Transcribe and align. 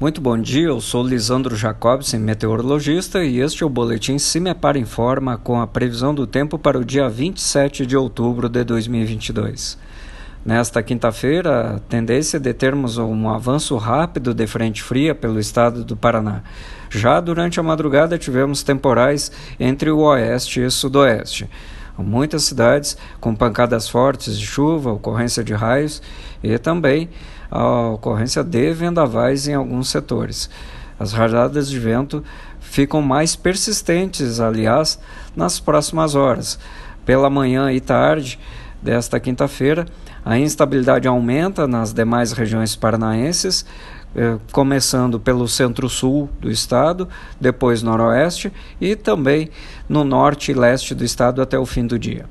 Muito 0.00 0.20
bom 0.20 0.38
dia, 0.38 0.68
eu 0.68 0.80
sou 0.80 1.04
Lisandro 1.04 1.56
Jacobsen, 1.56 2.20
meteorologista, 2.20 3.24
e 3.24 3.40
este 3.40 3.64
é 3.64 3.66
o 3.66 3.68
Boletim 3.68 4.16
Cimepar 4.16 4.76
Informa 4.76 5.36
com 5.36 5.60
a 5.60 5.66
previsão 5.66 6.14
do 6.14 6.24
tempo 6.24 6.56
para 6.56 6.78
o 6.78 6.84
dia 6.84 7.08
27 7.08 7.84
de 7.84 7.96
outubro 7.96 8.48
de 8.48 8.62
2022. 8.62 9.76
Nesta 10.46 10.84
quinta-feira, 10.84 11.74
a 11.74 11.78
tendência 11.80 12.36
é 12.36 12.40
de 12.40 12.54
termos 12.54 12.96
um 12.96 13.28
avanço 13.28 13.76
rápido 13.76 14.32
de 14.32 14.46
frente 14.46 14.84
fria 14.84 15.16
pelo 15.16 15.40
estado 15.40 15.82
do 15.82 15.96
Paraná. 15.96 16.42
Já 16.88 17.18
durante 17.20 17.58
a 17.58 17.62
madrugada 17.64 18.16
tivemos 18.16 18.62
temporais 18.62 19.32
entre 19.58 19.90
o 19.90 19.98
oeste 19.98 20.60
e 20.60 20.70
sudoeste. 20.70 21.50
Muitas 21.98 22.44
cidades 22.44 22.96
com 23.20 23.34
pancadas 23.34 23.88
fortes 23.88 24.38
de 24.38 24.46
chuva, 24.46 24.92
ocorrência 24.92 25.42
de 25.42 25.52
raios 25.52 26.00
e 26.42 26.56
também 26.58 27.10
a 27.50 27.88
ocorrência 27.88 28.44
de 28.44 28.72
vendavais 28.72 29.48
em 29.48 29.54
alguns 29.54 29.88
setores. 29.88 30.48
As 30.98 31.12
rajadas 31.12 31.68
de 31.68 31.78
vento 31.78 32.24
ficam 32.60 33.00
mais 33.00 33.36
persistentes, 33.36 34.40
aliás, 34.40 34.98
nas 35.34 35.60
próximas 35.60 36.14
horas. 36.14 36.58
Pela 37.04 37.30
manhã 37.30 37.72
e 37.72 37.80
tarde 37.80 38.38
desta 38.82 39.18
quinta-feira, 39.18 39.86
a 40.24 40.38
instabilidade 40.38 41.08
aumenta 41.08 41.66
nas 41.66 41.92
demais 41.92 42.32
regiões 42.32 42.76
paranaenses, 42.76 43.64
eh, 44.14 44.36
começando 44.52 45.18
pelo 45.18 45.48
centro-sul 45.48 46.28
do 46.40 46.50
estado, 46.50 47.08
depois 47.40 47.82
noroeste 47.82 48.52
e 48.80 48.96
também 48.96 49.50
no 49.88 50.04
norte 50.04 50.50
e 50.52 50.54
leste 50.54 50.94
do 50.94 51.04
estado 51.04 51.40
até 51.40 51.58
o 51.58 51.64
fim 51.64 51.86
do 51.86 51.98
dia. 51.98 52.26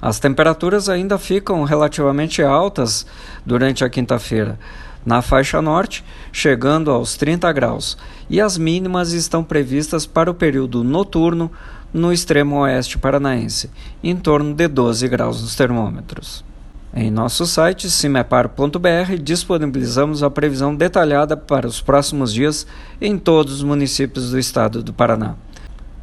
As 0.00 0.18
temperaturas 0.18 0.88
ainda 0.88 1.18
ficam 1.18 1.64
relativamente 1.64 2.42
altas 2.42 3.04
durante 3.44 3.84
a 3.84 3.90
quinta-feira, 3.90 4.58
na 5.04 5.22
faixa 5.22 5.60
norte, 5.60 6.04
chegando 6.32 6.90
aos 6.90 7.16
30 7.16 7.50
graus, 7.52 7.98
e 8.30 8.40
as 8.40 8.56
mínimas 8.56 9.12
estão 9.12 9.42
previstas 9.42 10.06
para 10.06 10.30
o 10.30 10.34
período 10.34 10.84
noturno 10.84 11.50
no 11.92 12.12
extremo 12.12 12.60
oeste 12.60 12.98
paranaense, 12.98 13.70
em 14.02 14.16
torno 14.16 14.54
de 14.54 14.68
12 14.68 15.08
graus 15.08 15.40
nos 15.40 15.56
termômetros. 15.56 16.44
Em 16.94 17.10
nosso 17.10 17.46
site 17.46 17.90
cimepar.br 17.90 19.16
disponibilizamos 19.22 20.22
a 20.22 20.30
previsão 20.30 20.74
detalhada 20.74 21.36
para 21.36 21.66
os 21.66 21.80
próximos 21.80 22.32
dias 22.32 22.66
em 23.00 23.18
todos 23.18 23.54
os 23.54 23.62
municípios 23.62 24.30
do 24.30 24.38
estado 24.38 24.82
do 24.82 24.92
Paraná. 24.92 25.36